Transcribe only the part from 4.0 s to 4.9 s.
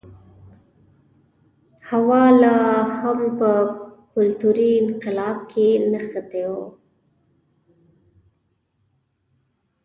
کلتوري